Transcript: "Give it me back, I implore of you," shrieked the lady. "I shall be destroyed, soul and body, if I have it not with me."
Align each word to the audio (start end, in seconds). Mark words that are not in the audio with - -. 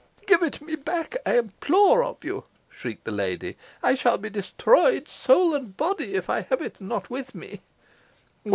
"Give 0.25 0.41
it 0.41 0.61
me 0.61 0.75
back, 0.75 1.17
I 1.27 1.37
implore 1.37 2.03
of 2.03 2.23
you," 2.23 2.45
shrieked 2.71 3.03
the 3.03 3.11
lady. 3.11 3.55
"I 3.83 3.93
shall 3.93 4.17
be 4.17 4.31
destroyed, 4.31 5.07
soul 5.07 5.53
and 5.53 5.77
body, 5.77 6.15
if 6.15 6.27
I 6.27 6.41
have 6.41 6.63
it 6.63 6.81
not 6.81 7.11
with 7.11 7.35
me." 7.35 7.61